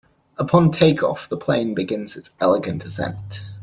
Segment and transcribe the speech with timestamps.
[0.39, 3.41] Upon take-off, the plane begins its elegant ascent.